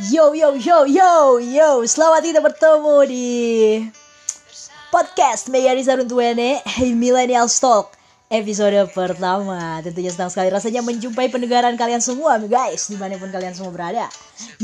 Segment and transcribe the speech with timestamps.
[0.00, 3.28] Yo yo yo yo yo, selamat kita bertemu di
[4.88, 6.64] podcast Mega Risa Runtuene
[6.96, 7.92] Millennial Stock
[8.32, 9.84] episode pertama.
[9.84, 14.08] Tentunya senang sekali rasanya menjumpai pendengaran kalian semua guys, di mana pun kalian semua berada.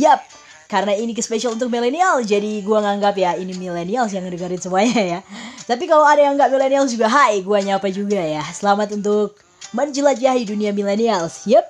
[0.01, 0.25] Yap,
[0.65, 5.21] karena ini spesial untuk milenial, jadi gua nganggap ya ini milenial yang ngedengerin semuanya ya.
[5.69, 8.41] Tapi kalau ada yang nggak milenial juga, hai, gua nyapa juga ya.
[8.49, 9.37] Selamat untuk
[9.77, 11.45] menjelajahi dunia milenials.
[11.45, 11.69] Yap,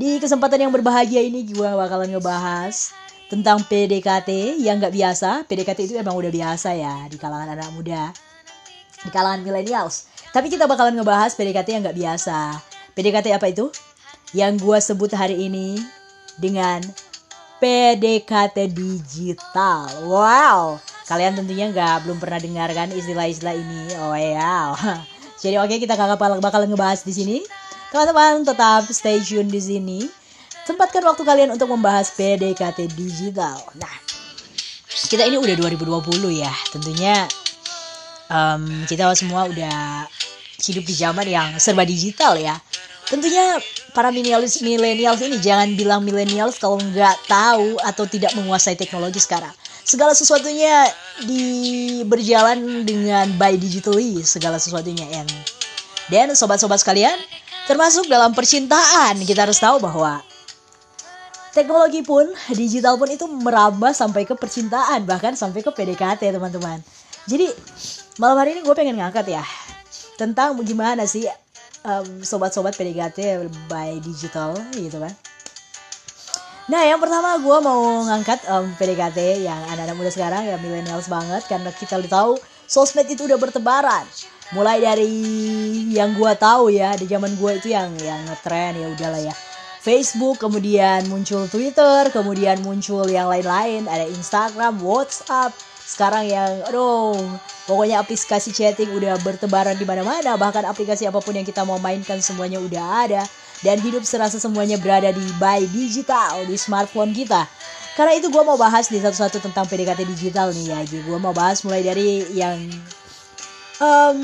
[0.00, 2.96] di kesempatan yang berbahagia ini gue bakalan ngebahas
[3.28, 5.44] tentang PDKT yang nggak biasa.
[5.44, 8.08] PDKT itu emang udah biasa ya di kalangan anak muda,
[9.04, 10.08] di kalangan millennials.
[10.32, 12.56] Tapi kita bakalan ngebahas PDKT yang nggak biasa.
[12.96, 13.68] PDKT apa itu?
[14.32, 15.76] Yang gue sebut hari ini
[16.40, 16.80] dengan
[17.60, 19.84] PDKT digital.
[20.08, 20.80] Wow,
[21.12, 23.92] kalian tentunya nggak belum pernah dengar kan istilah-istilah ini.
[24.00, 24.72] Oh wow.
[25.44, 27.59] Jadi oke okay, kita bakal bakal ngebahas di sini.
[27.90, 30.00] Teman-teman tetap stay tune di sini.
[30.62, 33.58] Sempatkan waktu kalian untuk membahas PDKT digital.
[33.74, 33.94] Nah,
[35.10, 36.54] kita ini udah 2020 ya.
[36.70, 37.26] Tentunya
[38.30, 40.06] um, kita semua udah
[40.62, 42.54] hidup di zaman yang serba digital ya.
[43.10, 43.58] Tentunya
[43.90, 49.50] para millennials millennials ini jangan bilang millennials kalau nggak tahu atau tidak menguasai teknologi sekarang.
[49.82, 50.86] Segala sesuatunya
[51.26, 51.42] di
[52.06, 55.26] berjalan dengan by digitally segala sesuatunya yang
[56.06, 57.18] dan sobat-sobat sekalian
[57.70, 60.18] termasuk dalam percintaan kita harus tahu bahwa
[61.54, 66.82] teknologi pun digital pun itu merambah sampai ke percintaan bahkan sampai ke PDKT teman-teman.
[67.30, 67.46] Jadi
[68.18, 69.46] malam hari ini gue pengen ngangkat ya
[70.18, 71.30] tentang gimana sih
[71.86, 75.14] um, sobat-sobat PDKT by digital gitu kan.
[76.74, 81.46] Nah yang pertama gue mau ngangkat um, PDKT yang anak-anak muda sekarang ya millennials banget
[81.46, 82.34] karena kita tahu
[82.66, 84.02] sosmed itu udah bertebaran
[84.50, 85.10] mulai dari
[85.94, 89.34] yang gue tahu ya di zaman gue itu yang yang ngetren ya udahlah ya.
[89.80, 93.88] Facebook kemudian muncul Twitter kemudian muncul yang lain-lain.
[93.88, 95.56] Ada Instagram WhatsApp.
[95.80, 97.16] Sekarang yang aduh
[97.64, 100.36] pokoknya aplikasi chatting udah bertebaran di mana-mana.
[100.36, 103.22] Bahkan aplikasi apa pun yang kita mau mainkan semuanya udah ada.
[103.60, 107.48] Dan hidup serasa semuanya berada di by digital di smartphone kita.
[107.96, 111.60] Karena itu gue mau bahas di satu-satu tentang PDKT digital nih ya gue mau bahas
[111.66, 112.56] mulai dari yang
[113.80, 114.18] um,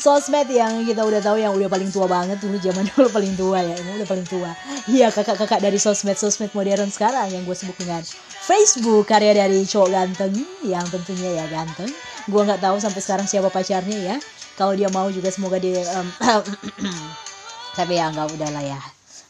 [0.00, 3.60] sosmed yang kita udah tahu yang udah paling tua banget dulu zaman dulu paling tua
[3.60, 4.50] ya emang udah paling tua.
[4.90, 8.02] Iya kakak-kakak dari sosmed sosmed modern sekarang yang gue sebut dengan
[8.44, 10.34] Facebook karya dari cowok ganteng
[10.66, 11.92] yang tentunya ya ganteng.
[12.26, 14.16] Gue nggak tahu sampai sekarang siapa pacarnya ya.
[14.58, 16.08] Kalau dia mau juga semoga dia um,
[17.78, 18.80] tapi ya nggak udah lah ya.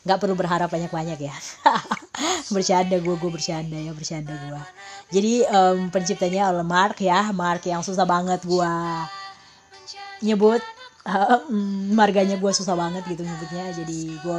[0.05, 1.35] Nggak perlu berharap banyak-banyak ya.
[2.55, 4.63] Bercanda gue gue bercanda ya bercanda gue
[5.11, 8.73] jadi um, penciptanya oleh Mark ya Mark yang susah banget gue
[10.23, 10.63] nyebut
[11.09, 11.49] uh,
[11.93, 13.65] marganya gue susah banget gitu nyebutnya.
[13.73, 14.39] Jadi gue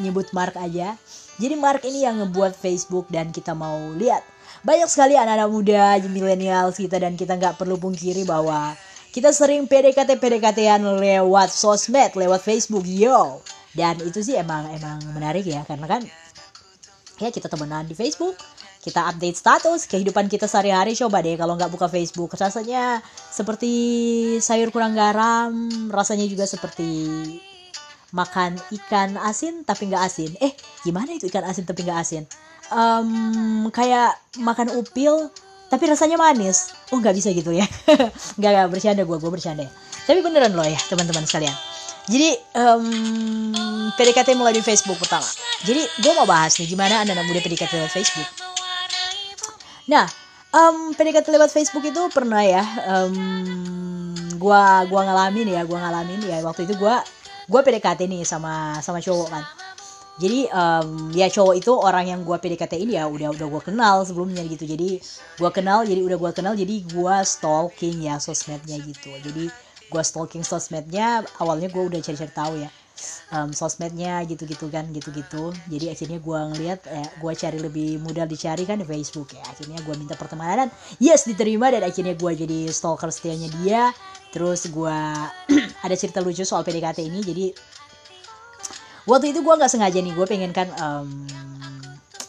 [0.00, 0.96] nyebut Mark aja.
[1.38, 4.24] Jadi Mark ini yang ngebuat Facebook dan kita mau lihat.
[4.66, 8.74] Banyak sekali anak-anak muda milenial kita dan kita nggak perlu pungkiri bahwa
[9.14, 13.38] kita sering PDKT PDKT-an lewat sosmed lewat Facebook yo.
[13.70, 16.02] Dan itu sih emang emang menarik ya karena kan
[17.22, 18.34] ya kita temenan di Facebook
[18.88, 20.96] kita update status kehidupan kita sehari-hari.
[20.96, 23.72] Coba deh kalau nggak buka Facebook rasanya seperti
[24.40, 25.52] sayur kurang garam
[25.92, 26.88] rasanya juga seperti
[28.16, 30.32] makan ikan asin tapi nggak asin.
[30.40, 32.24] Eh gimana itu ikan asin tapi nggak asin?
[32.72, 35.28] Um, kayak makan upil
[35.68, 36.72] tapi rasanya manis.
[36.88, 37.68] Oh nggak bisa gitu ya.
[38.40, 39.68] Nggak nggak bercanda gue gue bercanda.
[40.08, 41.52] Tapi beneran loh ya teman-teman sekalian.
[42.08, 42.88] Jadi um,
[43.92, 45.28] PDKT mulai di Facebook pertama.
[45.68, 48.47] Jadi gue mau bahas nih gimana anak-anak muda PDKT lewat Facebook
[49.88, 50.04] Nah,
[50.52, 52.60] um, PDKT lewat Facebook itu pernah ya,
[52.92, 53.16] um,
[54.36, 57.00] gua gua ngalamin ya, gua ngalamin ya waktu itu gua
[57.48, 59.44] gua PDKT nih sama sama cowok kan.
[60.18, 64.04] Jadi um, ya cowok itu orang yang gua PDKT ini ya udah udah gua kenal
[64.04, 64.68] sebelumnya gitu.
[64.68, 65.00] Jadi
[65.40, 69.08] gua kenal, jadi udah gua kenal, jadi gua stalking ya sosmednya gitu.
[69.24, 69.48] Jadi
[69.88, 72.68] gua stalking sosmednya, awalnya gua udah cari-cari tahu ya
[73.32, 75.52] um, sosmednya gitu-gitu kan gitu-gitu.
[75.68, 79.42] Jadi akhirnya gue ngeliat eh, gue cari lebih mudah dicari kan di Facebook ya.
[79.48, 80.68] Akhirnya gue minta pertemanan.
[81.02, 83.82] Yes diterima dan akhirnya gue jadi stalker setianya dia.
[84.32, 84.98] Terus gue
[85.84, 87.20] ada cerita lucu soal PDKT ini.
[87.24, 87.44] Jadi
[89.08, 90.12] waktu itu gue nggak sengaja nih.
[90.14, 91.08] Gue pengen kan um,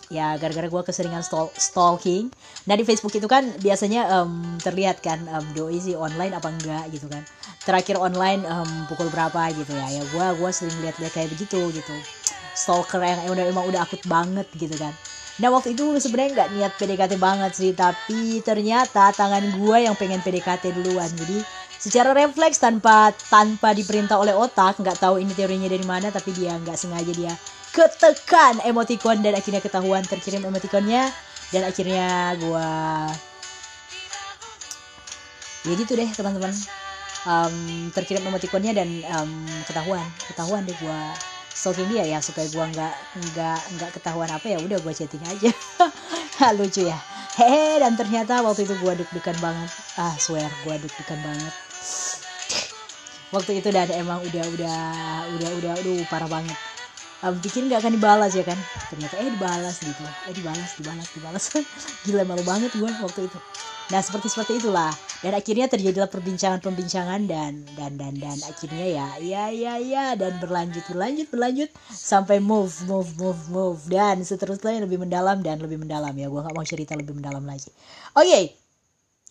[0.10, 2.34] ya gara-gara gue keseringan stalk stalking.
[2.66, 6.90] Nah di Facebook itu kan biasanya um, terlihat kan um, doi sih online apa enggak
[6.90, 7.22] gitu kan.
[7.62, 10.02] Terakhir online um, pukul berapa gitu ya.
[10.02, 11.96] Ya gue gue sering lihat lihat kayak begitu gitu.
[12.58, 14.92] Stalker yang udah emang udah akut banget gitu kan.
[15.40, 20.20] Nah waktu itu sebenarnya nggak niat PDKT banget sih tapi ternyata tangan gue yang pengen
[20.26, 21.08] PDKT duluan.
[21.08, 21.46] Jadi
[21.80, 26.60] secara refleks tanpa tanpa diperintah oleh otak nggak tahu ini teorinya dari mana tapi dia
[26.60, 27.34] nggak sengaja dia
[27.70, 31.14] ketekan emoticon dan akhirnya ketahuan terkirim emoticonnya
[31.54, 32.68] dan akhirnya gue
[35.70, 36.54] ya gitu deh teman-teman.
[37.28, 38.90] Um, terkirim emoticonnya dan
[39.20, 40.02] um, ketahuan
[40.32, 41.00] ketahuan deh gue
[41.52, 42.96] stalking dia ya supaya gue nggak
[43.36, 45.52] nggak nggak ketahuan apa ya udah gue chatting aja.
[46.58, 46.98] Lucu ya.
[47.36, 49.70] Hehe dan ternyata waktu itu gue deg-degan banget.
[50.00, 51.54] Ah swear gue deg-degan banget.
[53.30, 54.82] Waktu itu dan emang udah udah
[55.38, 56.69] udah udah aduh parah banget
[57.24, 58.58] um, pikir nggak akan dibalas ya kan?
[58.92, 60.04] Ternyata eh dibalas gitu.
[60.28, 61.44] Eh dibalas dibalas dibalas.
[62.08, 63.40] Gila malu banget gue waktu itu.
[63.90, 64.94] Nah seperti seperti itulah.
[65.20, 70.06] Dan akhirnya terjadilah perbincangan-perbincangan dan dan dan dan akhirnya ya ya ya ya.
[70.16, 73.80] Dan berlanjut berlanjut berlanjut sampai move move move move.
[73.90, 76.32] Dan seterusnya lebih mendalam dan lebih mendalam ya.
[76.32, 77.70] Gue nggak mau cerita lebih mendalam lagi.
[78.16, 78.26] Oke.
[78.26, 78.46] Okay.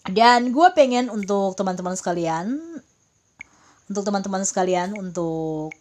[0.09, 2.57] dan gue pengen untuk teman-teman sekalian
[3.89, 5.73] untuk teman-teman sekalian untuk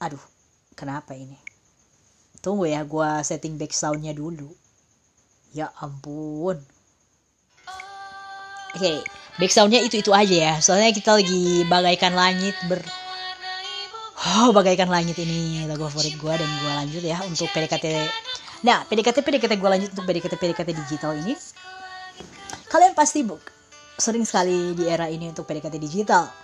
[0.00, 0.20] aduh
[0.74, 1.38] kenapa ini?
[2.44, 4.52] Tunggu ya gue setting back soundnya dulu.
[5.54, 6.60] Ya ampun.
[8.74, 8.96] Oke okay,
[9.38, 10.54] back soundnya itu itu aja ya.
[10.60, 12.82] Soalnya kita lagi bagaikan langit ber
[14.24, 18.08] oh bagaikan langit ini lagu favorit gue dan gue lanjut ya untuk PDKT
[18.64, 21.32] nah PDKT PDKT gue lanjut untuk PDKT PDKT digital ini.
[22.68, 23.22] Kalian pasti
[23.94, 26.43] sering sekali di era ini untuk PDKT digital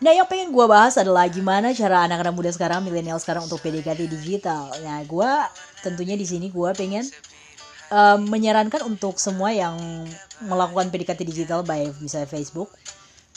[0.00, 4.08] Nah yang pengen gue bahas adalah gimana cara anak-anak muda sekarang, milenial sekarang untuk PDKT
[4.08, 4.72] digital.
[4.80, 5.30] Nah gue
[5.84, 7.04] tentunya di sini gue pengen
[7.92, 9.76] um, menyarankan untuk semua yang
[10.40, 12.72] melakukan PDKT digital by misalnya Facebook.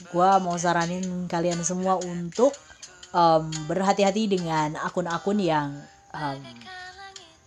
[0.07, 2.55] Gue mau saranin kalian semua untuk
[3.11, 5.75] um, berhati-hati dengan akun-akun yang
[6.15, 6.39] um,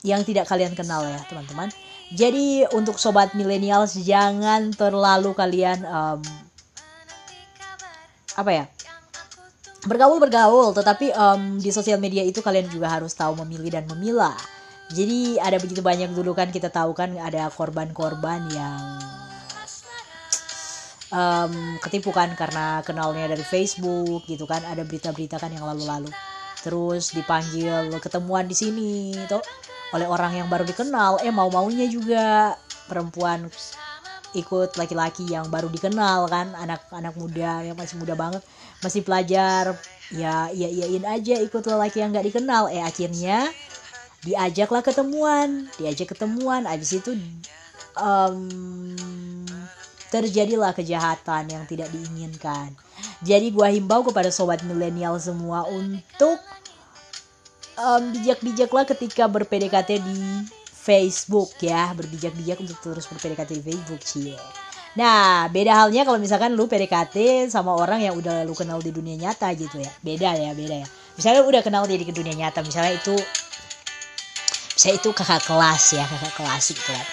[0.05, 1.73] yang tidak kalian kenal ya teman-teman.
[2.13, 6.21] Jadi untuk sobat milenial jangan terlalu kalian um,
[8.37, 8.65] apa ya
[9.87, 10.75] bergaul bergaul.
[10.75, 14.37] Tetapi um, di sosial media itu kalian juga harus tahu memilih dan memilah.
[14.93, 18.79] Jadi ada begitu banyak dulu kan kita tahu kan ada korban-korban yang
[21.11, 24.63] um, ketipu kan karena kenalnya dari Facebook gitu kan.
[24.67, 26.11] Ada berita-berita kan yang lalu-lalu.
[26.63, 29.43] Terus dipanggil ketemuan di sini tuh
[29.95, 31.23] oleh orang yang baru dikenal.
[31.23, 33.47] Eh mau maunya juga perempuan
[34.37, 38.43] ikut laki-laki yang baru dikenal kan anak-anak muda yang masih muda banget
[38.85, 39.75] masih pelajar.
[40.13, 42.69] Ya iya iyain aja ikut lelaki yang nggak dikenal.
[42.71, 43.49] Eh akhirnya
[44.23, 46.69] diajaklah ketemuan diajak ketemuan.
[46.69, 47.17] Abis itu
[47.97, 48.47] um,
[50.13, 52.77] terjadilah kejahatan yang tidak diinginkan.
[53.25, 56.39] Jadi gua himbau kepada sobat milenial semua untuk
[57.81, 60.19] um, bijak-bijaklah ketika berPDKT di
[60.87, 64.39] Facebook ya berbijak-bijak untuk terus berPDKT di Facebook cie
[64.97, 69.29] Nah, beda halnya kalau misalkan lu PDKT sama orang yang udah lu kenal di dunia
[69.29, 69.93] nyata gitu ya.
[70.01, 70.89] Beda ya, beda ya.
[71.21, 73.13] Misalnya udah kenal dia di dunia nyata, misalnya itu
[74.73, 77.07] saya itu kakak kelas ya, kakak kelas gitu kan.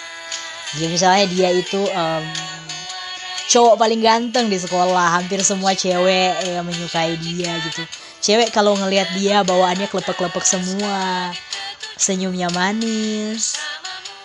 [0.79, 2.23] Jadi misalnya dia itu um,
[3.51, 7.83] cowok paling ganteng di sekolah, hampir semua cewek yang menyukai dia gitu.
[8.23, 11.35] Cewek kalau ngelihat dia bawaannya klepek-klepek semua,
[11.95, 13.57] senyumnya manis,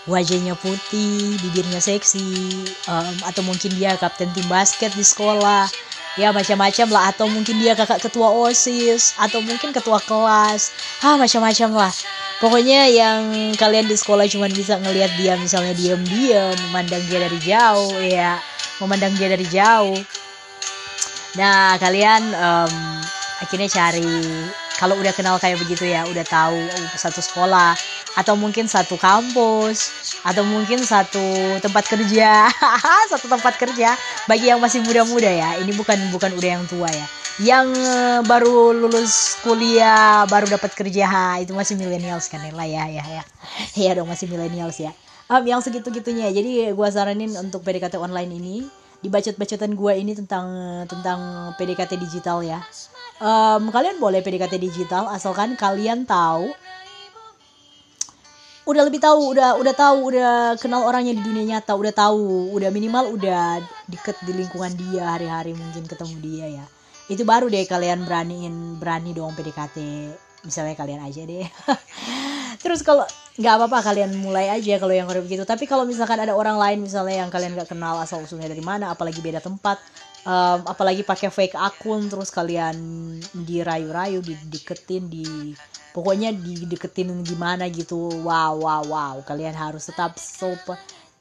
[0.09, 2.49] wajahnya putih, bibirnya seksi,
[2.89, 5.69] um, atau mungkin dia kapten tim basket di sekolah,
[6.17, 10.73] ya macam-macam lah, atau mungkin dia kakak ketua osis, atau mungkin ketua kelas,
[11.05, 11.93] ah macam-macam lah.
[12.39, 17.99] Pokoknya yang kalian di sekolah cuma bisa ngelihat dia misalnya diam-diam, memandang dia dari jauh,
[17.99, 18.39] ya,
[18.81, 19.99] memandang dia dari jauh.
[21.37, 22.73] Nah kalian um,
[23.45, 24.23] akhirnya cari
[24.79, 27.75] kalau udah kenal kayak begitu ya udah tahu uh, satu sekolah
[28.15, 29.91] atau mungkin satu kampus
[30.23, 32.47] atau mungkin satu tempat kerja.
[33.11, 33.99] Satu tempat kerja.
[34.31, 37.07] Bagi yang masih muda-muda ya ini bukan bukan udah yang tua ya.
[37.39, 42.87] Yang uh, baru lulus kuliah baru dapat kerja ha, itu masih milenials kan lah ya
[42.87, 43.23] ya ya.
[43.89, 44.95] Ya dong masih milenials ya.
[45.29, 48.57] Um, yang segitu gitunya jadi gue saranin untuk PDKT online ini
[48.99, 50.47] di bacot-bacotan gue ini tentang
[50.91, 52.59] tentang PDKT digital ya
[53.23, 56.51] um, kalian boleh PDKT digital asalkan kalian tahu.
[58.69, 62.53] Udah lebih tahu udah udah tahu udah kenal orangnya di dunia nyata udah tahu.
[62.53, 66.65] Udah minimal udah deket di lingkungan dia hari-hari mungkin ketemu dia ya.
[67.09, 69.77] Itu baru deh kalian beraniin berani dong PDKT
[70.45, 71.49] misalnya kalian aja deh.
[72.63, 73.09] Terus kalau
[73.39, 75.49] nggak apa-apa kalian mulai aja kalau yang udah begitu.
[75.49, 78.93] Tapi kalau misalkan ada orang lain misalnya yang kalian nggak kenal asal usulnya dari mana
[78.93, 79.81] apalagi beda tempat
[80.25, 82.75] um, apalagi pakai fake akun terus kalian
[83.35, 85.55] dirayu-rayu dideketin di
[85.93, 88.11] pokoknya dideketin gimana gitu.
[88.25, 89.15] Wow wow wow.
[89.23, 90.79] Kalian harus tetap sopan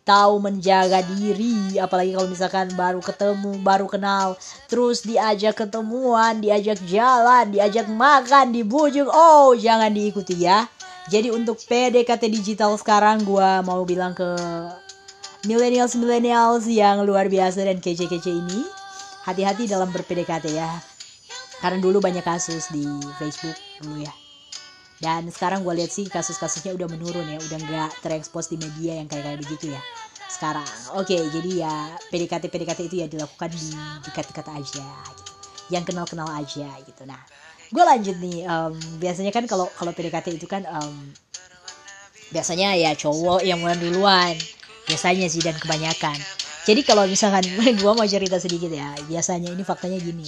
[0.08, 1.76] tahu menjaga diri.
[1.76, 4.40] Apalagi kalau misalkan baru ketemu baru kenal.
[4.72, 10.66] Terus diajak ketemuan diajak jalan diajak makan dibujuk oh jangan diikuti ya.
[11.08, 14.28] Jadi untuk PDKT digital sekarang gua mau bilang ke
[15.48, 18.68] millennials millennials yang luar biasa dan kece-kece ini
[19.28, 20.72] hati-hati dalam ber-PDKT ya.
[21.60, 22.88] Karena dulu banyak kasus di
[23.20, 24.14] Facebook dulu ya.
[24.98, 27.38] Dan sekarang gue lihat sih kasus-kasusnya udah menurun ya.
[27.44, 29.82] Udah nggak terekspos di media yang kayak kayak begitu ya.
[30.28, 31.74] Sekarang oke jadi ya
[32.12, 33.68] PDKT PDKT itu ya dilakukan di
[34.08, 34.88] dekat-dekat aja.
[35.12, 35.24] Gitu.
[35.68, 37.04] yang kenal-kenal aja gitu.
[37.04, 37.20] Nah
[37.68, 38.72] gue lanjut nih um,
[39.04, 41.12] biasanya kan kalau kalau PDKT itu kan um,
[42.32, 44.36] biasanya ya cowok yang mulai duluan.
[44.88, 46.16] Biasanya sih dan kebanyakan
[46.68, 47.48] jadi kalau misalkan
[47.80, 50.28] gue mau cerita sedikit ya biasanya ini faktanya gini.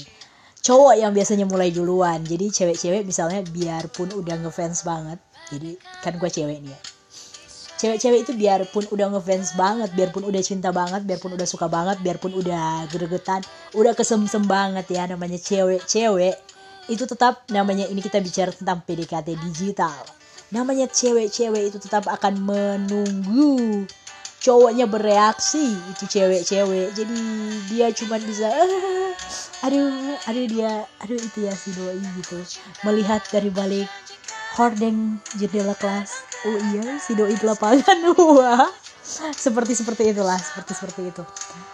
[0.59, 5.19] Cowok yang biasanya mulai duluan jadi cewek-cewek misalnya biarpun udah ngefans banget
[5.51, 6.79] jadi kan gue cewek nih ya.
[7.79, 12.31] Cewek-cewek itu biarpun udah ngefans banget biarpun udah cinta banget biarpun udah suka banget biarpun
[12.31, 13.43] udah gregetan
[13.75, 16.35] udah kesemsem banget ya namanya cewek-cewek
[16.87, 20.07] itu tetap namanya ini kita bicara tentang PDKT digital.
[20.49, 23.85] Namanya cewek-cewek itu tetap akan menunggu
[24.39, 26.95] cowoknya bereaksi itu cewek-cewek.
[26.95, 27.19] Jadi
[27.71, 28.47] dia cuma bisa
[29.65, 32.39] aduh aduh dia aduh itu ya si doi gitu.
[32.87, 33.87] Melihat dari balik
[34.55, 36.23] hordeng jendela kelas.
[36.47, 37.97] Oh iya si doi di lapangan.
[38.39, 38.67] Wah.
[39.33, 41.23] Seperti seperti itulah seperti seperti itu.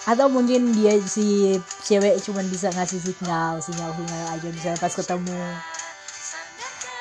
[0.08, 5.36] Atau mungkin dia si cewek cuma bisa ngasih sinyal sinyal sinyal aja misalnya pas ketemu.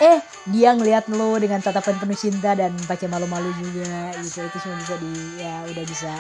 [0.02, 0.18] Eh
[0.52, 4.44] dia ngelihat lo dengan tatapan penuh cinta dan pakai malu-malu juga gitu.
[4.44, 6.12] Itu cuma bisa di ya udah bisa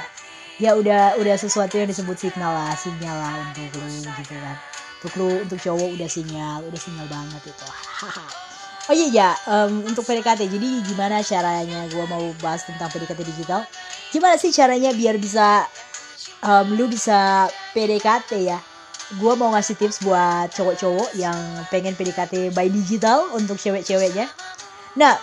[0.56, 4.56] ya udah udah sesuatu yang disebut signal lah sinyal lah untuk lo gitu kan.
[5.04, 7.66] Untuk lo untuk cowok udah sinyal udah sinyal banget itu.
[8.84, 13.64] Oh iya ya um, untuk PDKT jadi gimana caranya gue mau bahas tentang PDKT digital?
[14.12, 15.64] Gimana sih caranya biar bisa
[16.44, 18.60] um, lu bisa PDKT ya
[19.12, 21.36] gue mau ngasih tips buat cowok-cowok yang
[21.68, 24.32] pengen PDKT by digital untuk cewek-ceweknya.
[24.96, 25.20] Nah,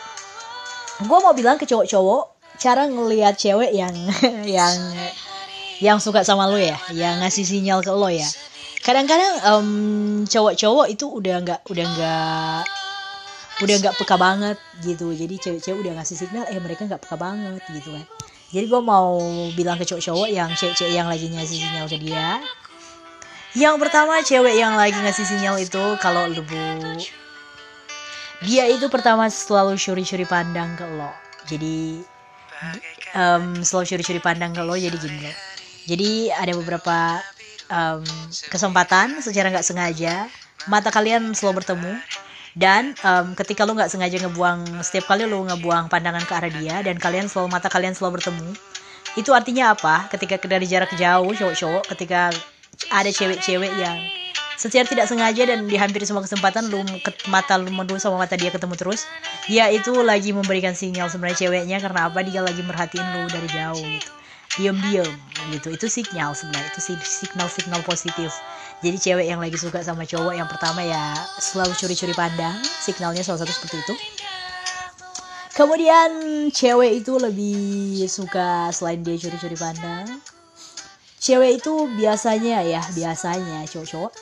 [1.02, 2.24] gue mau bilang ke cowok-cowok
[2.62, 3.94] cara ngelihat cewek yang
[4.62, 4.76] yang
[5.82, 8.30] yang suka sama lo ya, yang ngasih sinyal ke lo ya.
[8.86, 9.70] Kadang-kadang um,
[10.30, 12.62] cowok-cowok itu udah nggak udah nggak
[13.66, 15.10] udah nggak peka banget gitu.
[15.10, 18.06] Jadi cewek-cewek udah ngasih signal, eh mereka nggak peka banget gitu kan.
[18.52, 19.18] Jadi gue mau
[19.58, 22.44] bilang ke cowok-cowok yang cewek-cewek yang lagi ngasih sinyal ke dia,
[23.52, 26.44] yang pertama cewek yang lagi ngasih sinyal itu kalau lu
[28.42, 31.14] dia itu pertama selalu curi-curi pandang ke lo.
[31.46, 32.02] Jadi
[33.14, 35.36] um, selalu curi-curi pandang ke lo jadi gini loh.
[35.86, 37.22] Jadi ada beberapa
[37.70, 38.02] um,
[38.50, 40.26] kesempatan secara nggak sengaja
[40.70, 41.94] mata kalian selalu bertemu
[42.58, 46.76] dan um, ketika lo nggak sengaja ngebuang setiap kali lo ngebuang pandangan ke arah dia
[46.86, 48.50] dan kalian selalu mata kalian selalu bertemu
[49.20, 52.32] itu artinya apa ketika dari jarak jauh cowok-cowok ketika
[52.90, 53.98] ada cewek-cewek yang
[54.62, 56.86] secara tidak sengaja dan di hampir semua kesempatan lu
[57.34, 59.10] mata lu mendu sama mata dia ketemu terus
[59.50, 62.22] dia itu lagi memberikan sinyal sebenarnya ceweknya karena apa?
[62.22, 64.12] Dia lagi merhatiin lu dari jauh gitu.
[64.62, 65.10] Diam-diam
[65.50, 65.74] gitu.
[65.74, 66.70] Itu sinyal sebenarnya.
[66.78, 68.30] Itu signal-signal positif.
[68.86, 72.54] Jadi cewek yang lagi suka sama cowok yang pertama ya selalu curi-curi pandang.
[72.62, 73.96] Signalnya salah satu seperti itu.
[75.58, 76.12] Kemudian
[76.54, 80.22] cewek itu lebih suka selain dia curi-curi pandang
[81.22, 84.14] cewek itu biasanya ya biasanya cowok-cowok.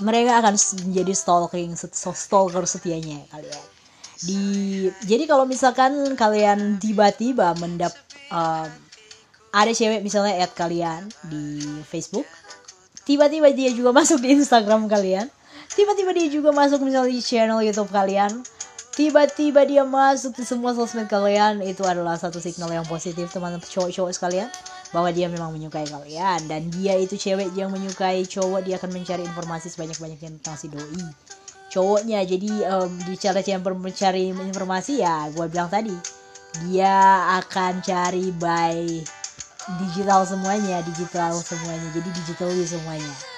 [0.00, 0.54] Mereka akan
[0.88, 3.64] menjadi stalking stalker setianya kalian.
[4.24, 4.40] Di
[5.04, 7.92] jadi kalau misalkan kalian tiba-tiba mendap
[8.32, 8.68] um,
[9.56, 12.28] ada cewek misalnya add kalian di Facebook
[13.08, 15.32] tiba-tiba dia juga masuk di Instagram kalian
[15.72, 18.44] tiba-tiba dia juga masuk misalnya di channel YouTube kalian
[18.96, 21.60] tiba-tiba dia masuk di semua sosmed kalian.
[21.60, 24.48] Itu adalah satu signal yang positif teman-teman cowok-cowok sekalian
[24.90, 26.40] bahwa dia memang menyukai kalian.
[26.48, 28.64] Dan dia itu cewek yang menyukai cowok.
[28.64, 31.04] Dia akan mencari informasi sebanyak-banyaknya tentang si doi.
[31.68, 35.92] Cowoknya jadi um, di cara yang mencari informasi ya gue bilang tadi
[36.64, 38.80] dia akan cari by
[39.84, 41.92] digital semuanya digital semuanya.
[41.92, 43.35] Jadi digital semuanya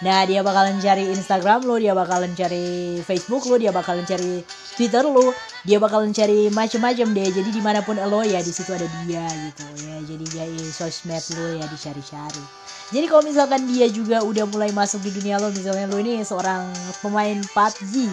[0.00, 4.40] Nah dia bakalan cari Instagram lo, dia bakalan cari Facebook lo, dia bakalan cari
[4.72, 7.28] Twitter lo, dia bakalan cari macam-macam deh.
[7.28, 9.96] Jadi di mana pun lo ya di situ ada dia gitu ya.
[10.08, 12.44] Jadi dia sosmed lo ya dicari-cari.
[12.90, 16.72] Jadi kalau misalkan dia juga udah mulai masuk di dunia lo, misalnya lo ini seorang
[17.04, 18.08] pemain PUBG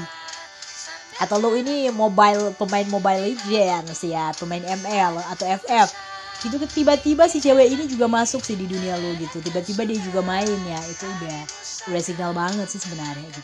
[1.24, 5.90] atau lo ini mobile pemain Mobile Legends ya, pemain ML atau FF
[6.38, 10.22] gitu tiba-tiba si cewek ini juga masuk sih di dunia lo gitu tiba-tiba dia juga
[10.22, 11.40] main ya itu udah
[11.88, 13.42] udah signal banget sih sebenarnya gitu.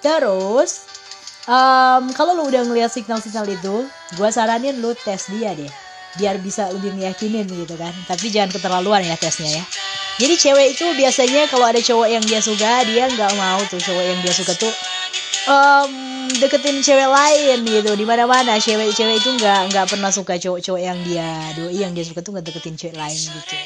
[0.00, 0.88] Terus
[1.48, 3.84] um, kalau lu udah ngeliat signal-signal itu
[4.16, 5.70] gue saranin lu tes dia deh.
[6.18, 7.92] Biar bisa lebih meyakinin gitu kan.
[8.08, 9.64] Tapi jangan keterlaluan ya tesnya ya.
[10.20, 14.04] Jadi cewek itu biasanya kalau ada cowok yang dia suka dia nggak mau tuh cowok
[14.04, 14.74] yang dia suka tuh
[15.48, 15.92] um,
[16.36, 17.90] deketin cewek lain gitu.
[17.96, 22.04] Di mana mana cewek-cewek itu nggak nggak pernah suka cowok-cowok yang dia doi yang dia
[22.04, 23.56] suka tuh nggak deketin cewek lain gitu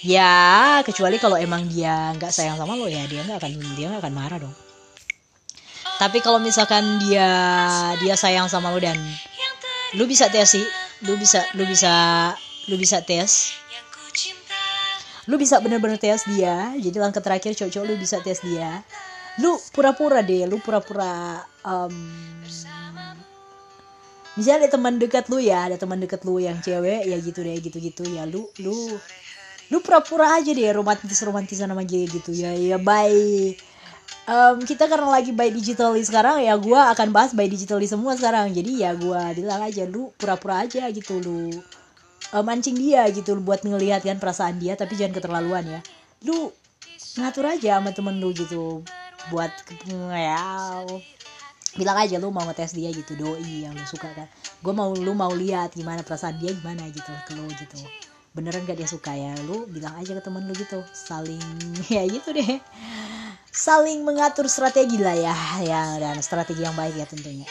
[0.00, 4.02] ya kecuali kalau emang dia nggak sayang sama lo ya dia nggak akan dia nggak
[4.04, 4.56] akan marah dong.
[6.00, 7.28] Tapi kalau misalkan dia
[8.00, 8.96] dia sayang sama lo dan
[9.96, 10.64] lu bisa tes sih.
[11.04, 11.92] Lu bisa lu bisa
[12.68, 13.52] lu bisa tes.
[15.28, 16.72] Lu bisa bener-bener tes dia.
[16.80, 18.80] Jadi langkah terakhir cowok-cowok lu bisa tes dia.
[19.44, 21.92] Lu pura-pura deh lu pura-pura um,
[24.34, 27.60] misalnya ada teman dekat lu ya ada teman dekat lu yang cewek ya gitu deh
[27.60, 28.04] gitu-gitu.
[28.08, 28.96] Ya lu lu
[29.70, 32.34] lu pura-pura aja deh romantis romantisan sama dia gitu.
[32.34, 33.54] Ya ya bye.
[34.30, 38.50] Um, kita karena lagi by digitally sekarang ya gue akan bahas by digitally semua sekarang.
[38.50, 41.50] Jadi ya gue bilang aja lu pura-pura aja gitu lu
[42.34, 45.80] uh, mancing dia gitu lu buat ngelihat kan perasaan dia tapi jangan keterlaluan ya.
[46.26, 46.50] Lu
[47.18, 48.82] ngatur aja sama temen lu gitu
[49.30, 49.50] buat
[50.14, 50.82] ya
[51.78, 54.26] bilang aja lu mau ngetes dia gitu doi yang lu suka kan.
[54.62, 57.78] Gue mau lu mau lihat gimana perasaan dia gimana gitu ke lu gitu
[58.32, 59.34] beneran gak dia suka ya?
[59.46, 60.80] Lu bilang aja ke temen lu gitu.
[60.94, 61.42] Saling
[61.94, 62.58] ya gitu deh.
[63.50, 65.34] Saling mengatur strategi lah ya.
[65.64, 67.46] Ya dan strategi yang baik ya tentunya.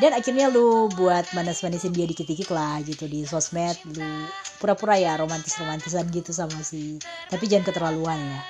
[0.00, 3.76] Dan akhirnya lu buat manas-manisin dia dikit-dikit lah gitu di sosmed.
[3.92, 4.26] Lu
[4.58, 6.96] pura-pura ya romantis-romantisan gitu sama si
[7.28, 8.40] tapi jangan keterlaluan ya.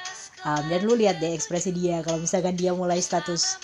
[0.42, 2.00] Um, dan lu lihat deh ekspresi dia.
[2.02, 3.58] Kalau misalkan dia mulai status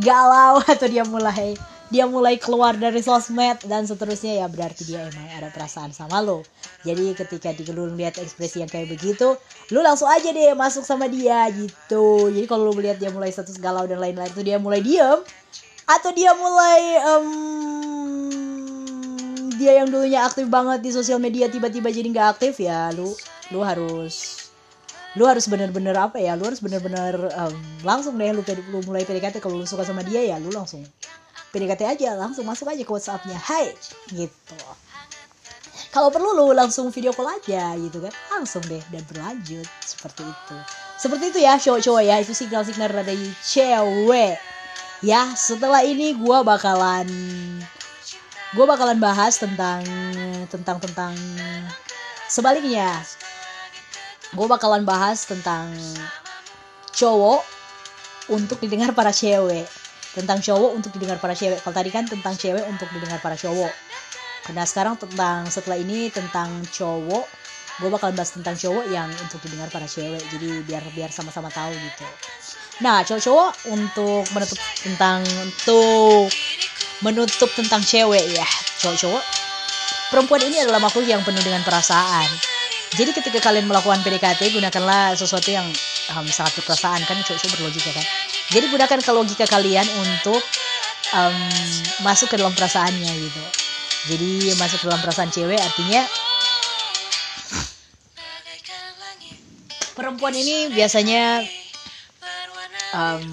[0.00, 1.56] galau atau dia mulai
[1.92, 6.40] dia mulai keluar dari sosmed dan seterusnya ya berarti dia emang ada perasaan sama lo
[6.82, 9.36] jadi ketika lu lihat ekspresi yang kayak begitu
[9.70, 12.28] lu langsung aja deh masuk sama dia gitu.
[12.28, 15.22] Jadi kalau lu melihat dia mulai status galau dan lain-lain itu dia mulai diem
[15.86, 16.80] atau dia mulai
[17.14, 17.26] um,
[19.56, 23.10] dia yang dulunya aktif banget di sosial media tiba-tiba jadi nggak aktif ya lu
[23.54, 24.48] lu harus
[25.18, 29.42] lu harus bener-bener apa ya lu harus bener-bener um, langsung deh lu, lu mulai PDKT
[29.42, 30.82] kalau lu suka sama dia ya lu langsung
[31.52, 33.36] PDKT aja langsung masuk aja ke WhatsAppnya.
[33.36, 33.76] Hai
[34.08, 34.56] gitu.
[35.92, 38.12] Kalau perlu lu langsung video call aja gitu kan.
[38.32, 39.68] Langsung deh dan berlanjut.
[39.84, 40.56] Seperti itu.
[40.96, 42.16] Seperti itu ya cowok-cowok ya.
[42.24, 44.40] Itu signal-signal dari cewek.
[45.04, 47.08] Ya setelah ini gue bakalan
[48.52, 49.84] gue bakalan bahas tentang
[50.48, 51.12] tentang tentang
[52.32, 52.96] sebaliknya.
[54.32, 55.68] Gue bakalan bahas tentang
[56.96, 57.44] cowok
[58.32, 59.68] untuk didengar para cewek
[60.12, 61.60] tentang cowok untuk didengar para cewek.
[61.64, 63.72] Kalau tadi kan tentang cewek untuk didengar para cowok.
[64.52, 67.24] Nah sekarang tentang setelah ini tentang cowok,
[67.80, 70.20] gue bakal bahas tentang cowok yang untuk didengar para cewek.
[70.28, 72.04] Jadi biar biar sama-sama tahu gitu.
[72.84, 76.28] Nah cowok-cowok untuk menutup tentang untuk
[77.00, 78.46] menutup tentang cewek ya
[78.84, 79.24] cowok-cowok.
[80.12, 82.28] Perempuan ini adalah makhluk yang penuh dengan perasaan.
[82.92, 85.64] Jadi ketika kalian melakukan PDKT gunakanlah sesuatu yang
[86.12, 90.40] um, sangat berperasaan kan cowok-cowok berlogika kan jadi gunakan ke logika kalian untuk
[91.16, 91.36] um,
[92.04, 93.42] masuk ke dalam perasaannya gitu.
[94.12, 96.04] Jadi masuk ke dalam perasaan cewek artinya
[99.96, 101.46] perempuan ini biasanya
[102.92, 103.24] um,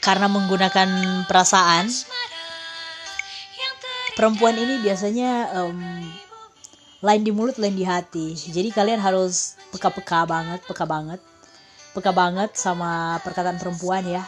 [0.00, 0.88] karena menggunakan
[1.26, 1.88] perasaan
[4.14, 5.80] perempuan ini biasanya um,
[7.00, 8.36] lain di mulut lain di hati.
[8.36, 11.20] Jadi kalian harus peka-peka banget peka banget.
[11.96, 14.22] Peka banget sama perkataan perempuan ya.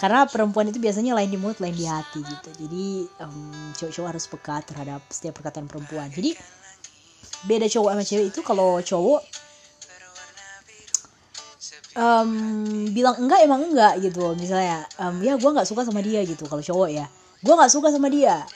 [0.00, 2.50] Karena perempuan itu biasanya lain di mulut lain di hati gitu.
[2.64, 2.86] Jadi
[3.20, 6.08] um, cowok-cowok harus peka terhadap setiap perkataan perempuan.
[6.08, 6.32] Jadi
[7.44, 9.20] beda cowok sama cewek itu kalau cowok
[11.94, 12.30] um,
[12.90, 16.64] bilang enggak emang enggak gitu misalnya um, ya gue nggak suka sama dia gitu kalau
[16.64, 17.06] cowok ya.
[17.44, 18.48] Gue nggak suka sama dia.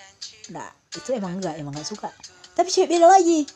[0.50, 2.08] Nah itu emang enggak emang nggak suka
[2.52, 3.48] tapi cewek beda lagi.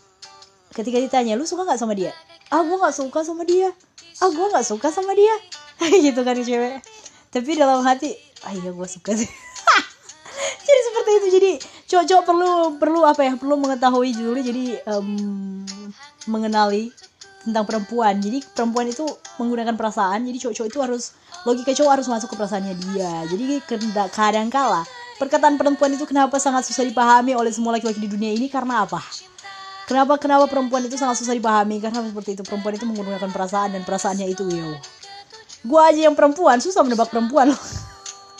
[0.72, 2.12] Ketika ditanya lu suka nggak sama dia?
[2.52, 3.72] Ah gue nggak suka sama dia.
[4.20, 5.34] Ah gue nggak suka sama dia.
[6.04, 6.80] Gitu kan cewek.
[7.32, 9.28] Tapi dalam hati ah iya gue suka sih.
[10.66, 11.28] Jadi seperti itu.
[11.36, 11.50] Jadi
[11.86, 13.32] cowok-cowok perlu perlu apa ya?
[13.36, 15.62] Perlu mengetahui dulu jadi um,
[16.26, 16.90] mengenali
[17.46, 18.18] tentang perempuan.
[18.18, 19.06] Jadi perempuan itu
[19.38, 20.26] menggunakan perasaan.
[20.26, 21.02] Jadi cowok-cowok itu harus
[21.46, 23.12] logika cowok harus masuk ke perasaannya dia.
[23.30, 23.62] Jadi
[24.10, 24.82] kadang kala
[25.16, 29.00] Perkataan perempuan itu kenapa sangat susah dipahami oleh semua laki-laki di dunia ini karena apa?
[29.88, 31.80] Kenapa kenapa perempuan itu sangat susah dipahami?
[31.80, 34.76] Karena seperti itu perempuan itu menggunakan perasaan dan perasaannya itu yo.
[35.64, 37.62] Gua aja yang perempuan susah menebak perempuan loh.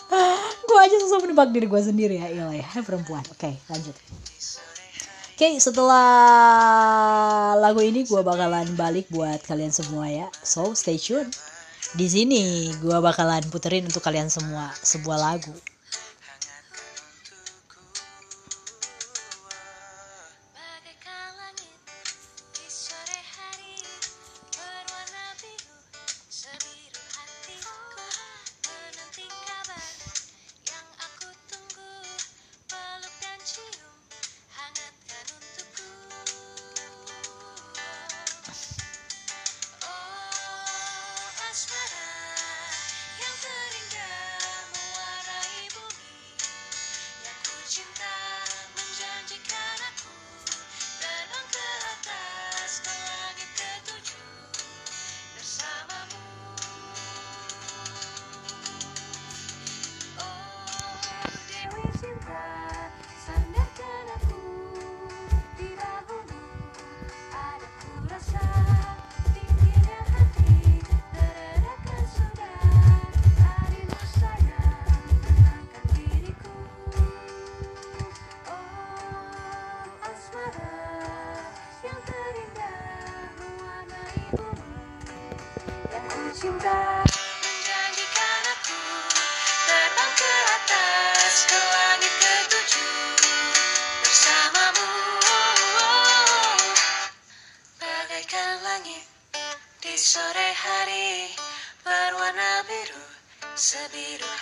[0.68, 3.24] gua aja susah menebak diri gua sendiri ya, iya ya, perempuan.
[3.32, 3.96] Oke, lanjut.
[5.36, 6.08] Oke, setelah
[7.60, 10.28] lagu ini gue bakalan balik buat kalian semua ya.
[10.40, 11.28] So, stay tune.
[11.94, 15.54] di sini gua bakalan puterin untuk kalian semua sebuah lagu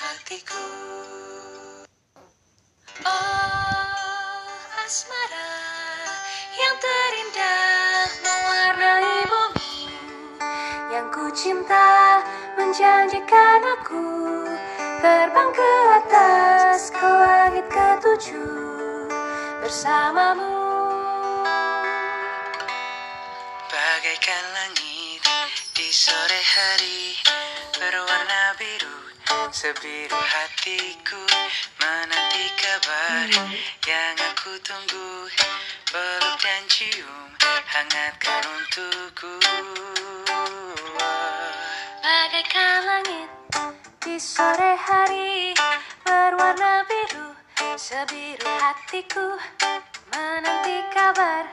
[0.04, 0.64] hatiku
[3.08, 4.44] Oh
[4.84, 5.48] asmara
[6.60, 9.88] yang terindah mewarnai bumi
[10.92, 12.20] yang ku cinta
[12.60, 14.04] menjanjikan aku
[15.00, 15.72] terbang ke
[16.04, 19.08] atas ke langit ketujuh
[19.64, 20.53] bersamamu.
[29.64, 31.24] Sebiru hatiku
[31.81, 33.48] menanti kabar
[33.88, 35.24] yang aku tunggu.
[35.88, 37.33] Peluk dan cium
[37.72, 39.40] hangatkan untukku.
[42.05, 43.29] Bagaikan langit
[44.05, 45.57] di sore hari
[46.05, 47.33] berwarna biru
[47.81, 49.40] sebiru hatiku
[50.12, 51.48] menanti kabar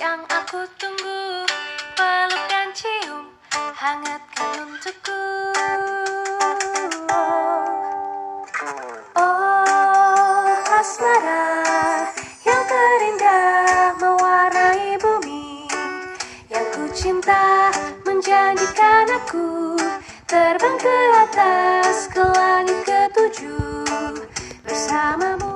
[0.00, 1.44] yang aku tunggu.
[1.92, 3.36] Peluk dan cium
[3.76, 5.20] hangatkan untukku
[11.04, 12.08] asmara
[12.48, 15.68] yang terindah mewarnai bumi
[16.48, 17.68] yang ku cinta
[18.08, 19.76] menjanjikan aku
[20.24, 20.96] terbang ke
[21.28, 24.16] atas ke langit ketujuh
[24.64, 25.52] bersamamu.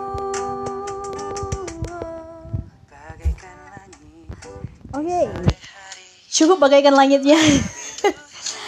[2.92, 4.28] Bagaikan langit
[4.92, 5.20] Oke,
[6.28, 7.40] cukup bagaikan langitnya.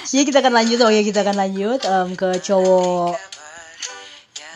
[0.08, 3.29] Jadi kita akan lanjut, oh ya kita akan lanjut em, ke cowok.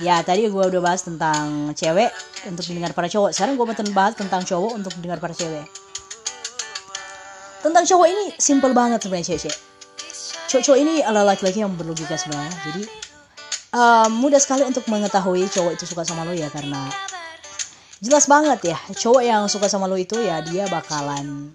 [0.03, 2.11] Ya tadi gue udah bahas tentang cewek
[2.51, 3.31] untuk mendengar para cowok.
[3.31, 5.69] Sekarang gue mau bahas tentang cowok untuk mendengar para cewek.
[7.63, 9.57] Tentang cowok ini simple banget sebenarnya cewek.
[10.51, 12.55] Cowok-cowok ini adalah laki-laki yang berlogika sebenarnya.
[12.67, 12.83] Jadi
[13.75, 16.87] em, mudah sekali untuk mengetahui cowok itu suka sama lo ya karena
[17.99, 21.51] jelas banget ya cowok yang suka sama lo itu ya dia bakalan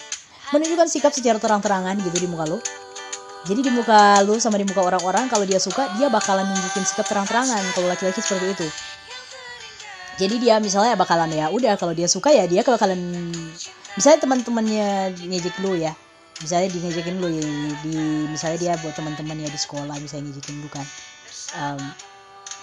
[0.51, 2.57] menunjukkan sikap secara terang-terangan gitu di muka lo
[3.47, 7.07] jadi di muka lo sama di muka orang-orang kalau dia suka dia bakalan nunjukin sikap
[7.07, 8.67] terang-terangan kalau laki-laki seperti itu.
[10.19, 12.99] Jadi dia misalnya bakalan ya udah kalau dia suka ya dia bakalan
[13.95, 15.95] misalnya teman-temannya ngejek lu ya.
[16.43, 17.43] Misalnya di ngejekin lu ya
[17.79, 17.95] di
[18.27, 20.83] misalnya dia buat teman-temannya di sekolah misalnya ngejekin lu kan.
[21.55, 21.79] Em,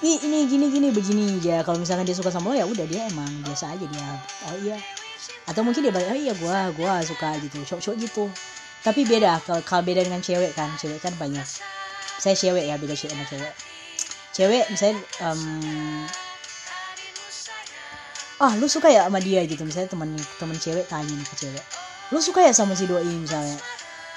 [0.05, 1.65] Ih, ini gini gini begini aja.
[1.65, 4.09] Kalau misalkan dia suka sama lo ya udah dia emang biasa aja dia
[4.53, 4.77] oh iya.
[5.49, 8.29] Atau mungkin dia balik oh iya gua gua suka gitu cowok cowok gitu
[8.83, 11.45] tapi beda kalau kalau beda dengan cewek kan cewek kan banyak.
[12.17, 13.55] Saya cewek ya beda cewek sama cewek.
[14.37, 15.41] Cewek misalnya em,
[18.37, 21.65] ah lu suka ya sama dia gitu misalnya temen temen cewek tanya nih ke cewek.
[22.13, 23.57] Lu suka ya sama si doi misalnya?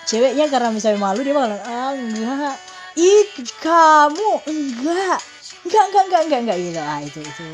[0.06, 2.58] Ceweknya karena misalnya malu dia bakalan ah enggak.
[3.00, 3.30] Ih
[3.64, 5.20] kamu enggak.
[5.66, 6.58] Enggak enggak enggak enggak enggak.
[6.60, 6.80] Gitu.
[6.82, 7.46] Ah itu itu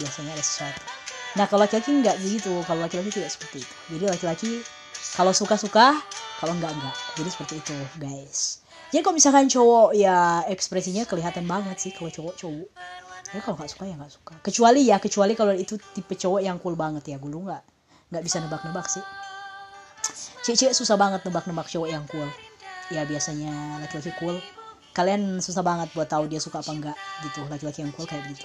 [0.00, 0.82] biasanya ada sesuatu.
[1.38, 3.74] Nah kalau laki-laki enggak begitu kalau laki-laki tidak seperti itu.
[3.94, 4.50] Jadi laki-laki
[5.14, 5.86] kalau suka suka
[6.40, 8.64] kalau enggak enggak jadi seperti itu guys.
[8.90, 12.68] Jadi kalau misalkan cowok ya ekspresinya kelihatan banget sih kalau cowok cowok.
[13.30, 14.34] Ya kalau nggak suka ya nggak suka.
[14.42, 17.62] Kecuali ya kecuali kalau itu tipe cowok yang cool banget ya gue lu nggak?
[18.10, 19.04] Nggak bisa nebak-nebak sih.
[20.42, 22.26] Cewek susah banget nebak-nebak cowok yang cool.
[22.90, 24.40] Ya biasanya laki-laki cool.
[24.90, 28.42] Kalian susah banget buat tahu dia suka apa enggak gitu laki-laki yang cool kayak gitu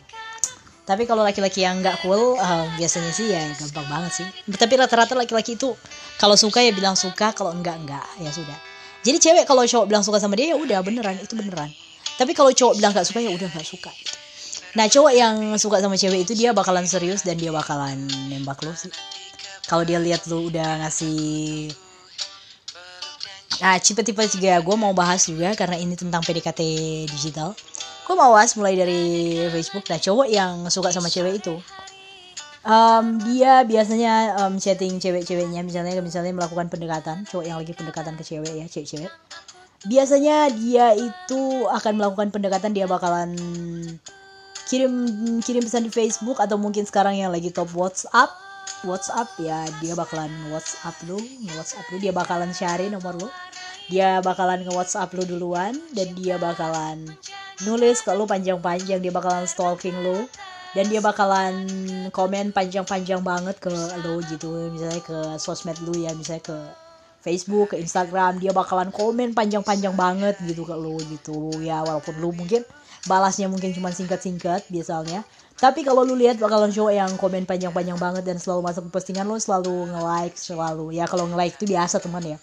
[0.86, 4.28] tapi kalau laki-laki yang nggak cool eh, biasanya sih ya gampang banget sih.
[4.54, 5.74] Tapi rata-rata laki-laki itu
[6.22, 8.06] kalau suka ya bilang suka kalau enggak enggak.
[8.22, 8.54] Ya sudah.
[9.02, 11.74] Jadi cewek kalau cowok bilang suka sama dia ya udah beneran itu beneran.
[12.22, 14.16] Tapi kalau cowok bilang gak suka ya udah gak suka gitu.
[14.76, 18.74] nah cowok yang suka sama cewek itu dia bakalan serius dan dia bakalan nembak lo
[18.78, 18.94] sih.
[19.66, 21.74] Kalau dia lihat lu udah ngasih
[23.56, 26.60] Nah, tipe-tipe juga gue mau bahas juga karena ini tentang PDKT
[27.08, 27.56] digital.
[28.06, 29.02] Gue mau bahas mulai dari
[29.50, 29.90] Facebook.
[29.90, 31.58] Nah, cowok yang suka sama cewek itu,
[32.62, 38.22] um, dia biasanya um, chatting cewek-ceweknya, misalnya misalnya melakukan pendekatan, cowok yang lagi pendekatan ke
[38.22, 39.10] cewek ya, cewek-cewek.
[39.90, 43.34] Biasanya dia itu akan melakukan pendekatan, dia bakalan
[44.66, 44.94] kirim
[45.46, 48.34] kirim pesan di Facebook atau mungkin sekarang yang lagi top WhatsApp
[48.82, 51.22] WhatsApp ya dia bakalan WhatsApp lu
[51.54, 53.30] WhatsApp lu dia bakalan share nomor lu
[53.90, 57.06] dia bakalan nge WhatsApp lu duluan dan dia bakalan
[57.64, 60.28] nulis ke lu panjang-panjang dia bakalan stalking lu
[60.76, 61.56] dan dia bakalan
[62.12, 63.72] komen panjang-panjang banget ke
[64.04, 66.58] lu gitu misalnya ke sosmed lu ya misalnya ke
[67.26, 72.30] Facebook, ke Instagram, dia bakalan komen panjang-panjang banget gitu ke lu gitu ya walaupun lu
[72.30, 72.62] mungkin
[73.10, 78.28] balasnya mungkin cuma singkat-singkat biasanya tapi kalau lu lihat bakalan cowok yang komen panjang-panjang banget
[78.28, 80.92] dan selalu masuk ke postingan lu selalu nge-like selalu.
[80.92, 82.38] Ya kalau nge-like itu biasa teman ya.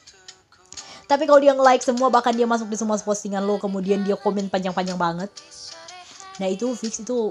[1.13, 4.49] Tapi kalau dia nge-like semua bahkan dia masuk di semua postingan lu kemudian dia komen
[4.49, 5.29] panjang-panjang banget.
[6.41, 7.29] Nah itu fix itu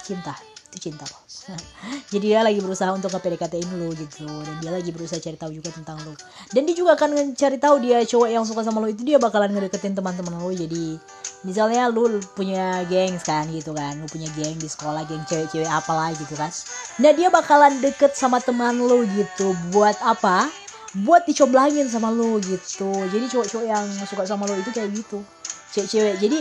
[0.00, 0.32] cinta.
[0.72, 1.20] Itu cinta loh.
[2.12, 5.68] Jadi dia lagi berusaha untuk nge-PDKT-in lu gitu dan dia lagi berusaha cari tahu juga
[5.76, 6.16] tentang lu.
[6.56, 9.52] Dan dia juga akan cari tahu dia cowok yang suka sama lu itu dia bakalan
[9.52, 10.96] ngedeketin teman-teman lu jadi
[11.46, 16.10] misalnya lu punya geng kan gitu kan lu punya geng di sekolah geng cewek-cewek apalah
[16.10, 16.50] gitu kan
[16.98, 20.50] nah dia bakalan deket sama teman lu gitu buat apa
[20.96, 25.20] buat dicoblangin sama lu gitu jadi cowok-cowok yang suka sama lu itu kayak gitu
[25.76, 26.40] cewek-cewek jadi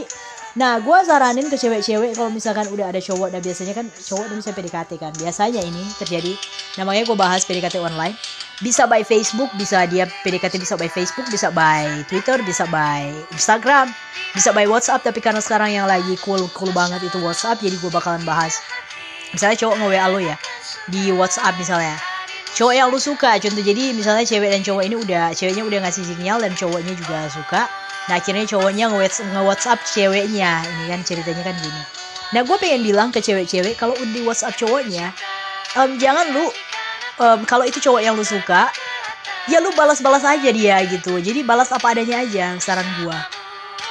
[0.58, 4.38] nah gue saranin ke cewek-cewek kalau misalkan udah ada cowok dan biasanya kan cowok udah
[4.40, 6.34] bisa PDKT kan biasanya ini terjadi
[6.80, 8.16] namanya gue bahas PDKT online
[8.58, 13.94] bisa by Facebook, bisa dia PDKT bisa by Facebook, bisa by Twitter, bisa by Instagram,
[14.34, 15.06] bisa by WhatsApp.
[15.06, 18.58] Tapi karena sekarang yang lagi cool cool banget itu WhatsApp, jadi gue bakalan bahas.
[19.30, 20.36] Misalnya cowok nge WA lo ya
[20.90, 22.17] di WhatsApp misalnya.
[22.56, 23.64] Cowok yang lu suka, contoh.
[23.66, 27.68] Jadi misalnya cewek dan cowok ini udah ceweknya udah ngasih sinyal dan cowoknya juga suka.
[28.08, 31.82] Nah akhirnya cowoknya nge WhatsApp ceweknya, ini kan ceritanya kan gini.
[32.32, 35.12] Nah gue pengen bilang ke cewek-cewek kalau di WhatsApp cowoknya,
[35.76, 36.48] um, jangan lu
[37.20, 38.72] um, kalau itu cowok yang lu suka
[39.48, 41.20] ya lu balas-balas aja dia gitu.
[41.20, 43.16] Jadi balas apa adanya aja saran gua.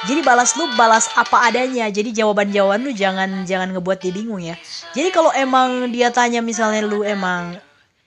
[0.05, 1.89] Jadi balas lu balas apa adanya.
[1.89, 4.53] Jadi jawaban-jawaban lu jangan jangan ngebuat dia bingung ya.
[4.93, 7.57] Jadi kalau emang dia tanya misalnya lu emang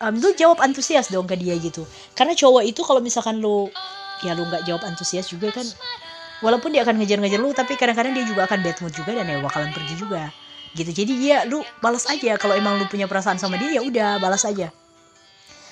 [0.00, 1.84] um, lu jawab antusias dong ke dia gitu.
[2.16, 3.68] Karena cowok itu kalau misalkan lu
[4.24, 5.66] ya lu nggak jawab antusias juga kan.
[6.40, 9.38] Walaupun dia akan ngejar-ngejar lu tapi kadang-kadang dia juga akan bad mood juga dan ya
[9.44, 10.32] bakalan pergi juga.
[10.72, 10.90] Gitu.
[11.04, 12.40] Jadi dia lu balas aja.
[12.40, 14.72] Kalau emang lu punya perasaan sama dia ya udah balas aja.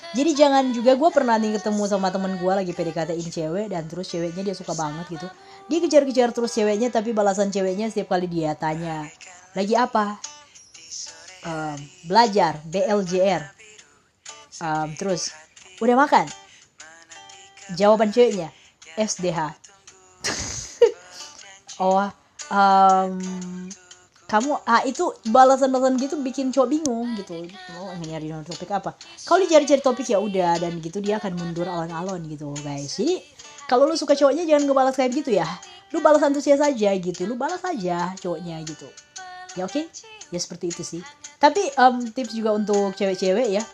[0.09, 3.85] Jadi jangan juga gue pernah nih ketemu sama temen gue lagi PDKT ini cewek dan
[3.85, 5.27] terus ceweknya dia suka banget gitu.
[5.69, 9.05] Dia kejar-kejar terus ceweknya tapi balasan ceweknya setiap kali dia tanya
[9.53, 10.17] lagi apa?
[11.45, 11.77] Um,
[12.09, 13.58] belajar BLJR
[14.61, 15.31] um, terus
[15.79, 16.27] udah makan?
[17.77, 18.49] Jawaban ceweknya
[18.97, 19.53] SDH
[21.83, 22.09] oh
[22.49, 23.13] um,
[24.29, 27.49] kamu ah itu balasan-balasan gitu bikin cowok bingung gitu.
[27.73, 28.93] Mau oh, nyari topik apa?
[29.25, 32.93] Kalau dia cari-cari topik ya udah dan gitu dia akan mundur alon-alon gitu guys.
[33.01, 33.25] Jadi
[33.65, 35.49] kalau lu suka cowoknya jangan ngebalas kayak gitu ya.
[35.89, 38.85] Lu balas antusias aja gitu lu balas aja cowoknya gitu.
[39.57, 39.73] Ya oke?
[39.73, 39.85] Okay?
[40.29, 41.01] ya seperti itu sih.
[41.41, 43.65] Tapi um, tips juga untuk cewek-cewek ya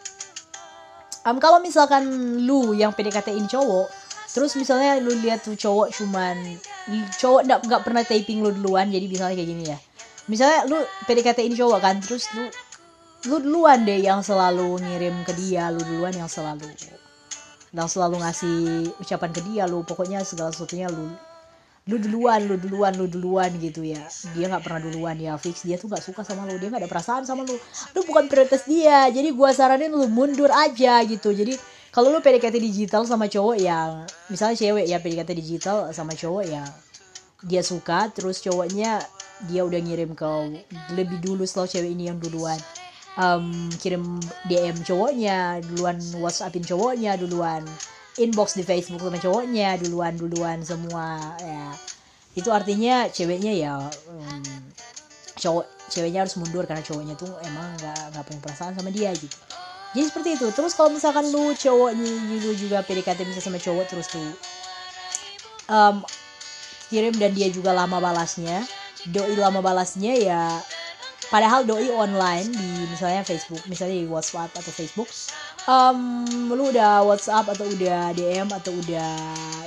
[1.25, 2.05] um, kalau misalkan
[2.45, 3.89] lu yang PDKT-in cowok
[4.31, 6.35] terus misalnya lu lihat tuh cowok cuman
[7.17, 9.77] cowok nggak nggak pernah taping lu duluan jadi misalnya kayak gini ya.
[10.25, 12.45] Misalnya lu PDKT ini cowok kan terus lu
[13.25, 16.69] lu duluan deh yang selalu ngirim ke dia lu duluan yang selalu
[17.73, 21.09] yang selalu ngasih ucapan ke dia lu pokoknya segala sesuatunya lu
[21.85, 24.01] lu duluan lu duluan lu duluan gitu ya.
[24.33, 25.61] Dia nggak pernah duluan ya fix.
[25.61, 26.57] Dia tuh nggak suka sama lu.
[26.57, 27.53] Dia nggak ada perasaan sama lu.
[27.93, 29.05] Lu bukan prioritas dia.
[29.13, 31.29] Jadi gua saranin lu mundur aja gitu.
[31.29, 31.53] Jadi
[31.93, 34.01] kalau lu PDKT digital sama cowok yang
[34.33, 36.65] misalnya cewek ya PDKT digital sama cowok yang
[37.45, 38.09] dia suka.
[38.09, 39.05] Terus cowoknya
[39.45, 40.25] dia udah ngirim ke
[40.97, 42.57] lebih dulu selalu cewek ini yang duluan.
[43.15, 44.17] Um, kirim
[44.49, 47.63] DM cowoknya duluan WhatsAppin cowoknya duluan
[48.21, 51.75] inbox di Facebook sama cowoknya duluan duluan semua ya.
[52.35, 53.73] Itu artinya ceweknya ya
[54.11, 54.43] um,
[55.35, 59.35] cowok ceweknya harus mundur karena cowoknya tuh emang nggak nggak punya perasaan sama dia gitu.
[59.95, 60.47] Jadi seperti itu.
[60.51, 62.11] Terus kalau misalkan lu cowoknya
[62.43, 64.23] lu juga PDKT bisa sama cowok terus tuh
[65.71, 66.03] um,
[66.91, 68.63] kirim dan dia juga lama balasnya.
[69.05, 70.59] Doi lama balasnya ya
[71.29, 75.09] padahal doi online di misalnya Facebook misalnya di WhatsApp atau Facebook
[75.65, 79.09] um, lu udah WhatsApp atau udah DM atau udah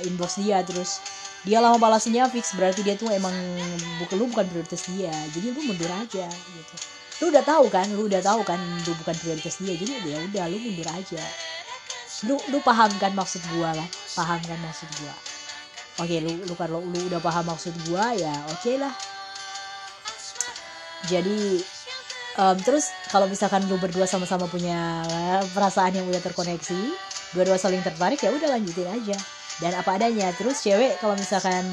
[0.07, 1.03] inbox dia terus
[1.47, 3.31] dia lama balasnya fix berarti dia tuh emang
[4.03, 5.11] bukan lu bukan prioritas dia.
[5.31, 6.75] Jadi lu mundur aja gitu.
[7.23, 10.43] Lu udah tahu kan lu udah tahu kan lu bukan prioritas dia jadi ya udah
[10.51, 11.23] lu mundur aja.
[12.27, 15.15] Lu lu paham kan maksud gua kan paham kan maksud gua.
[16.03, 18.91] Oke lu lu kalau lu udah paham maksud gua ya oke lah
[21.07, 21.63] jadi
[22.35, 25.05] em, terus kalau misalkan lu berdua sama-sama punya
[25.55, 26.81] perasaan yang udah terkoneksi
[27.37, 29.17] dua-dua saling tertarik ya udah lanjutin aja.
[29.59, 31.63] Dan apa adanya terus cewek kalau misalkan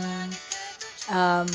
[1.11, 1.49] em,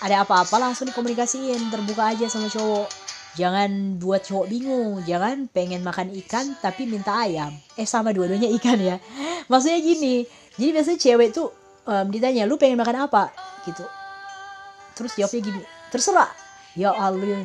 [0.00, 2.88] ada apa-apa langsung dikomunikasiin terbuka aja sama cowok.
[3.36, 7.52] Jangan buat cowok bingung jangan pengen makan ikan tapi minta ayam.
[7.76, 8.96] Eh sama dua-duanya ikan ya.
[9.52, 10.24] Maksudnya gini
[10.58, 11.52] jadi biasanya cewek tuh
[11.84, 13.32] em, ditanya lu pengen makan apa?
[13.68, 13.84] Gitu.
[14.96, 16.47] Terus jawabnya gini terserah
[16.78, 17.42] ya Allah.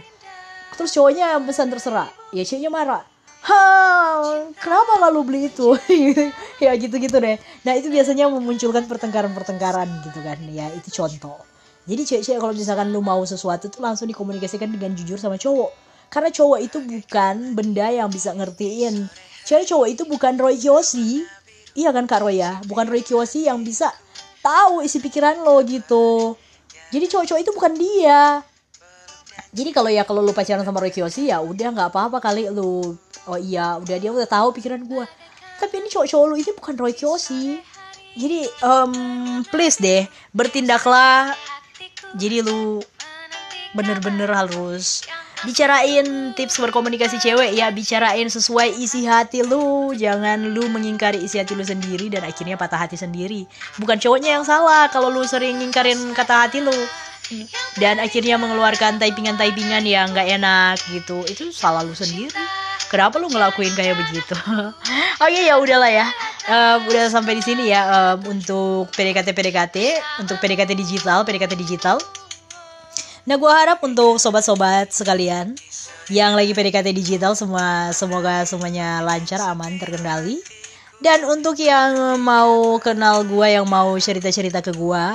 [0.77, 2.09] Terus cowoknya yang pesan terserah.
[2.29, 3.01] Ya ceweknya marah.
[3.43, 3.59] Ha
[4.55, 5.75] kenapa kalau beli itu?
[6.63, 7.35] Ya gitu-gitu deh.
[7.67, 10.39] Nah itu biasanya memunculkan pertengkaran-pertengkaran gitu kan.
[10.47, 11.41] Ya itu contoh.
[11.83, 15.75] Jadi cewek-cewek kalau misalkan lu mau sesuatu tuh langsung dikomunikasikan dengan jujur sama cowok.
[16.07, 19.11] Karena cowok itu bukan benda yang bisa ngertiin.
[19.43, 21.27] Cewek cowok itu bukan Roy Kiyoshi.
[21.75, 22.63] Iya kan Kak Roy ya?
[22.63, 23.91] Bukan Roy Kiyoshi yang bisa
[24.39, 26.39] tahu isi pikiran lo gitu.
[26.95, 28.45] Jadi cowok-cowok itu bukan dia
[29.53, 32.97] jadi kalau ya kalau lu pacaran sama Roy Kiyoshi ya udah nggak apa-apa kali lu.
[33.29, 35.05] Oh iya udah dia udah tahu pikiran gua.
[35.61, 37.61] Tapi ini cowok-cowok lu ini bukan Roy Kiyoshi.
[38.17, 38.91] Jadi em,
[39.53, 41.37] please deh bertindaklah.
[42.17, 42.81] Jadi lu
[43.77, 45.05] bener-bener harus
[45.45, 47.69] bicarain tips berkomunikasi cewek ya.
[47.69, 49.93] Bicarain sesuai isi hati lu.
[49.93, 53.45] Jangan lu mengingkari isi hati lu sendiri dan akhirnya patah hati sendiri.
[53.77, 56.73] Bukan cowoknya yang salah kalau lu sering ngingkarin kata hati lu
[57.79, 61.23] dan akhirnya mengeluarkan typingan-typingan yang nggak enak gitu.
[61.25, 62.31] Itu salah lu sendiri.
[62.91, 64.37] Kenapa lu ngelakuin kayak begitu?
[65.23, 66.07] Oke ya udahlah ya.
[66.45, 67.81] Em, udah sampai di sini ya.
[67.89, 69.77] Em, untuk PDKT PDKT
[70.21, 71.97] untuk PDKT digital PDKT digital.
[73.23, 75.55] Nah, gue harap untuk sobat-sobat sekalian
[76.11, 80.43] yang lagi PDKT digital semua semoga semuanya lancar, aman, terkendali.
[80.99, 85.05] Dan untuk yang mau kenal gue, yang mau cerita-cerita ke gue,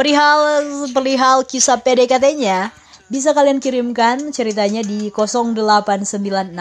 [0.00, 0.64] perihal
[0.96, 2.72] perihal kisah PDKT-nya,
[3.12, 6.56] bisa kalian kirimkan ceritanya di 0896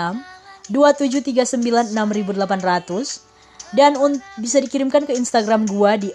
[0.68, 3.96] 2739 6800 dan
[4.44, 6.12] bisa dikirimkan ke Instagram gua di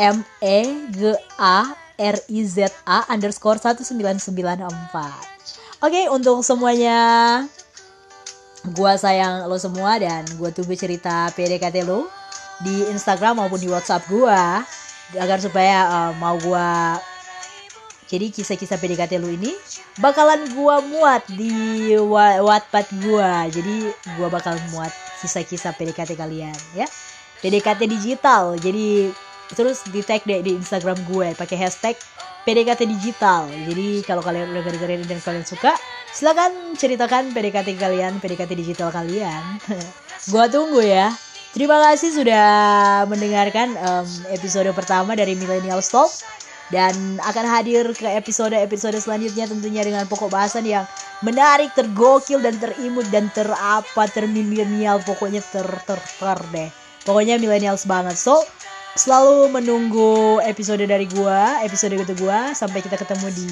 [0.00, 6.96] m e g a r i z a underscore 1994 oke untuk semuanya
[8.72, 12.08] gua sayang lo semua dan gua tunggu cerita PDKT lo
[12.64, 14.64] di Instagram maupun di WhatsApp gua
[15.18, 17.00] agar supaya eh, mau gua
[18.12, 19.56] jadi kisah-kisah PDKT lu ini
[19.96, 23.48] bakalan gua muat di wa- Wattpad gua.
[23.48, 23.88] Jadi
[24.20, 24.92] gua bakal muat
[25.24, 26.84] kisah-kisah PDKT kalian ya.
[27.40, 28.60] PDKT digital.
[28.60, 29.08] Jadi
[29.56, 31.96] terus di tag deh di Instagram gue pakai hashtag
[32.44, 33.48] PDKT digital.
[33.48, 35.72] Jadi kalau kalian udah dengerin dan kalian suka,
[36.12, 39.40] silakan ceritakan PDKT kalian, PDKT digital kalian.
[40.32, 41.08] gua tunggu ya.
[41.52, 42.48] Terima kasih sudah
[43.12, 46.08] mendengarkan em, episode pertama dari Millennial Talk
[46.72, 50.88] dan akan hadir ke episode-episode selanjutnya tentunya dengan pokok bahasan yang
[51.20, 56.72] menarik, tergokil dan terimut dan terapa, termilenial pokoknya ter ter ter deh.
[57.04, 58.16] Pokoknya millennials banget.
[58.16, 58.40] So,
[58.96, 63.48] selalu menunggu episode dari gua, episode kedua gua sampai kita ketemu di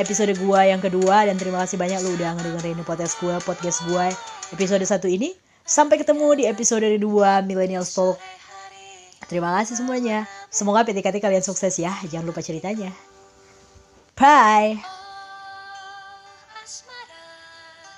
[0.00, 4.08] episode gua yang kedua dan terima kasih banyak lu udah ngedengerin podcast gua, podcast gua
[4.56, 5.45] episode satu ini.
[5.66, 8.22] Sampai ketemu di episode kedua Millennial Talk.
[9.26, 10.30] Terima kasih semuanya.
[10.46, 11.90] Semoga PTKT kalian sukses ya.
[12.06, 12.94] Jangan lupa ceritanya.
[14.14, 14.95] Bye.